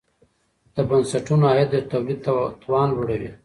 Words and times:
د 0.75 0.77
بنسټونو 0.89 1.43
عاید 1.51 1.69
د 1.71 1.75
تولید 1.91 2.19
توان 2.63 2.87
لوړوي. 2.95 3.31